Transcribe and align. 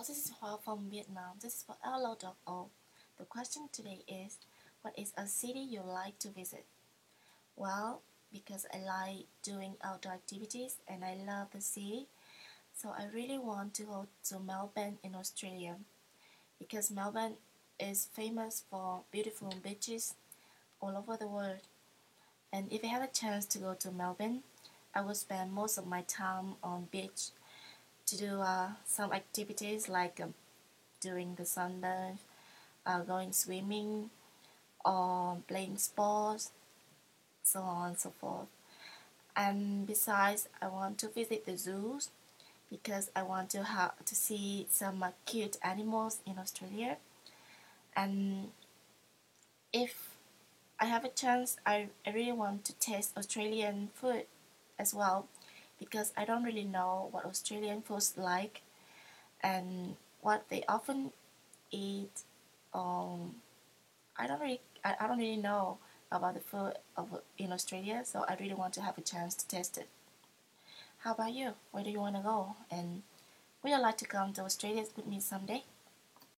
This 0.00 0.08
is 0.08 0.32
Hoa 0.40 0.58
from 0.64 0.88
Vietnam. 0.90 1.36
This 1.42 1.56
is 1.56 1.62
for 1.62 1.76
Hello.o. 1.82 2.68
The 3.18 3.24
question 3.26 3.68
today 3.70 3.98
is 4.08 4.38
What 4.80 4.98
is 4.98 5.12
a 5.14 5.26
city 5.26 5.60
you 5.60 5.82
like 5.82 6.18
to 6.20 6.30
visit? 6.30 6.64
Well, 7.54 8.00
because 8.32 8.64
I 8.72 8.78
like 8.78 9.26
doing 9.42 9.74
outdoor 9.84 10.12
activities 10.12 10.78
and 10.88 11.04
I 11.04 11.16
love 11.16 11.48
the 11.52 11.60
sea, 11.60 12.06
so 12.74 12.94
I 12.98 13.14
really 13.14 13.36
want 13.36 13.74
to 13.74 13.82
go 13.82 14.06
to 14.30 14.38
Melbourne 14.40 14.96
in 15.04 15.14
Australia 15.14 15.76
because 16.58 16.90
Melbourne 16.90 17.34
is 17.78 18.08
famous 18.10 18.64
for 18.70 19.02
beautiful 19.12 19.52
beaches 19.62 20.14
all 20.80 20.96
over 20.96 21.18
the 21.18 21.28
world. 21.28 21.60
And 22.50 22.72
if 22.72 22.82
I 22.84 22.86
have 22.86 23.02
a 23.02 23.06
chance 23.06 23.44
to 23.44 23.58
go 23.58 23.74
to 23.74 23.90
Melbourne, 23.90 24.44
I 24.94 25.02
will 25.02 25.14
spend 25.14 25.52
most 25.52 25.76
of 25.76 25.86
my 25.86 26.00
time 26.00 26.54
on 26.62 26.88
beach 26.90 27.32
to 28.10 28.16
do 28.16 28.40
uh, 28.40 28.70
some 28.84 29.12
activities 29.12 29.88
like 29.88 30.20
um, 30.20 30.34
doing 31.00 31.34
the 31.36 31.44
sunburn, 31.44 32.18
uh, 32.84 33.00
going 33.02 33.32
swimming, 33.32 34.10
or 34.84 35.38
playing 35.46 35.76
sports, 35.78 36.50
so 37.44 37.60
on 37.60 37.90
and 37.90 37.98
so 37.98 38.12
forth. 38.20 38.48
And 39.36 39.86
besides, 39.86 40.48
I 40.60 40.66
want 40.66 40.98
to 40.98 41.08
visit 41.08 41.46
the 41.46 41.56
zoos 41.56 42.10
because 42.68 43.10
I 43.14 43.22
want 43.22 43.50
to 43.50 43.62
have 43.62 44.04
to 44.04 44.14
see 44.14 44.66
some 44.70 45.04
uh, 45.04 45.10
cute 45.24 45.56
animals 45.62 46.18
in 46.26 46.36
Australia. 46.36 46.96
And 47.94 48.50
if 49.72 50.16
I 50.80 50.86
have 50.86 51.04
a 51.04 51.08
chance, 51.08 51.58
I, 51.64 51.88
I 52.04 52.10
really 52.10 52.32
want 52.32 52.64
to 52.64 52.72
taste 52.74 53.16
Australian 53.16 53.90
food 53.94 54.24
as 54.80 54.92
well 54.92 55.28
because 55.80 56.12
I 56.16 56.24
don't 56.24 56.44
really 56.44 56.64
know 56.64 57.08
what 57.10 57.24
Australian 57.24 57.82
foods 57.82 58.14
like 58.16 58.62
and 59.42 59.96
what 60.20 60.48
they 60.48 60.62
often 60.68 61.10
eat. 61.72 62.12
Um, 62.72 63.36
I 64.16 64.26
don't 64.28 64.40
really 64.40 64.60
I, 64.84 64.94
I 65.00 65.08
don't 65.08 65.18
really 65.18 65.36
know 65.36 65.78
about 66.12 66.34
the 66.34 66.40
food 66.40 66.74
of 66.96 67.20
in 67.38 67.52
Australia, 67.52 68.02
so 68.04 68.24
I 68.28 68.36
really 68.38 68.54
want 68.54 68.74
to 68.74 68.82
have 68.82 68.98
a 68.98 69.02
chance 69.02 69.34
to 69.34 69.48
taste 69.48 69.78
it. 69.78 69.88
How 70.98 71.12
about 71.12 71.32
you? 71.32 71.54
Where 71.72 71.82
do 71.82 71.90
you 71.90 72.00
want 72.00 72.16
to 72.16 72.22
go? 72.22 72.56
And 72.70 73.02
would 73.62 73.72
you 73.72 73.80
like 73.80 73.96
to 73.98 74.04
come 74.04 74.32
to 74.34 74.42
Australia 74.42 74.84
with 74.94 75.06
me 75.06 75.20
someday? 75.20 75.64